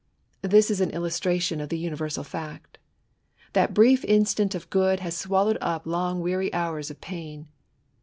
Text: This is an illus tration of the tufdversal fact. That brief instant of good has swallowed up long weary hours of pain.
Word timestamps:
This 0.41 0.71
is 0.71 0.81
an 0.81 0.89
illus 0.89 1.19
tration 1.19 1.61
of 1.61 1.69
the 1.69 1.77
tufdversal 1.85 2.25
fact. 2.25 2.79
That 3.53 3.75
brief 3.75 4.03
instant 4.05 4.55
of 4.55 4.71
good 4.71 4.99
has 5.01 5.15
swallowed 5.15 5.59
up 5.61 5.85
long 5.85 6.21
weary 6.21 6.51
hours 6.55 6.89
of 6.89 6.99
pain. 7.01 7.49